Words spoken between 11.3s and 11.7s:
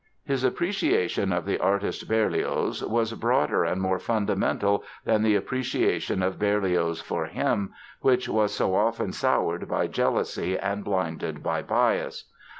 by